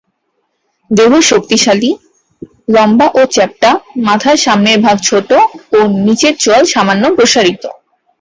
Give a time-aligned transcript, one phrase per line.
[0.91, 1.91] দেহ শক্তিশালী,
[2.67, 3.69] লম্বা ও চ্যাপ্টা,
[4.07, 5.29] মাথার সামনের ভাগ ছোট
[5.73, 7.63] ও নিচের চোয়াল সামান্য প্রসারিত।